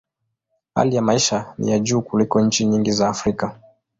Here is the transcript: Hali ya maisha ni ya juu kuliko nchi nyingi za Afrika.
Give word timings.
Hali 0.75 0.95
ya 0.95 1.01
maisha 1.01 1.53
ni 1.57 1.71
ya 1.71 1.79
juu 1.79 2.01
kuliko 2.01 2.41
nchi 2.41 2.65
nyingi 2.65 2.91
za 2.91 3.09
Afrika. 3.09 3.59